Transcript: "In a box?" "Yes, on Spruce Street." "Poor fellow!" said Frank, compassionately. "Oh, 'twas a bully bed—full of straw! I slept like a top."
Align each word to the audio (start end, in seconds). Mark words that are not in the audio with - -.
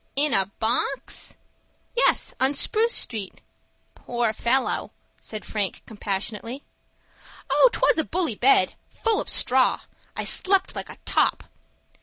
"In 0.15 0.33
a 0.33 0.47
box?" 0.59 1.35
"Yes, 1.95 2.33
on 2.39 2.55
Spruce 2.55 2.95
Street." 2.95 3.39
"Poor 3.93 4.33
fellow!" 4.33 4.89
said 5.19 5.45
Frank, 5.45 5.83
compassionately. 5.85 6.63
"Oh, 7.51 7.69
'twas 7.71 7.99
a 7.99 8.03
bully 8.03 8.33
bed—full 8.33 9.21
of 9.21 9.29
straw! 9.29 9.81
I 10.15 10.23
slept 10.23 10.75
like 10.75 10.89
a 10.89 10.97
top." 11.05 11.43